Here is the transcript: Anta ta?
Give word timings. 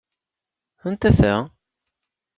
Anta 0.87 1.09
ta? 1.19 1.33